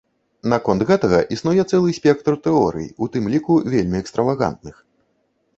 Наконт 0.53 0.85
гэтага 0.91 1.19
існуе 1.35 1.65
цэлы 1.73 1.93
спектр 1.99 2.33
тэорый, 2.47 2.87
у 3.07 3.11
тым 3.17 3.29
ліку 3.35 3.61
вельмі 3.75 3.97
экстравагантных. 4.05 4.75